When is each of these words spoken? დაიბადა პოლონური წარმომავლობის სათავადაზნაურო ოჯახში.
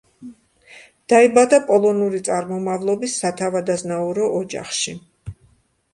დაიბადა 1.13 1.59
პოლონური 1.67 2.23
წარმომავლობის 2.29 3.19
სათავადაზნაურო 3.25 4.31
ოჯახში. 4.43 4.97